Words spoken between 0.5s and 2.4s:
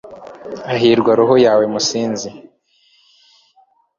hahirwa roho yawe, musizi